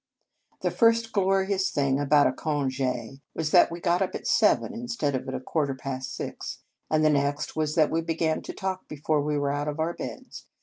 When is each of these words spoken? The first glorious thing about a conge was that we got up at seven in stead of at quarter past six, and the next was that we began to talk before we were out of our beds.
The 0.61 0.71
first 0.71 1.11
glorious 1.11 1.69
thing 1.69 1.99
about 1.99 2.25
a 2.25 2.33
conge 2.33 2.81
was 3.35 3.51
that 3.51 3.69
we 3.71 3.79
got 3.79 4.01
up 4.01 4.15
at 4.15 4.25
seven 4.25 4.73
in 4.73 4.87
stead 4.87 5.13
of 5.13 5.29
at 5.29 5.45
quarter 5.45 5.75
past 5.75 6.15
six, 6.15 6.57
and 6.89 7.05
the 7.05 7.11
next 7.11 7.55
was 7.55 7.75
that 7.75 7.91
we 7.91 8.01
began 8.01 8.41
to 8.41 8.53
talk 8.53 8.87
before 8.87 9.21
we 9.21 9.37
were 9.37 9.51
out 9.51 9.67
of 9.67 9.79
our 9.79 9.93
beds. 9.93 10.47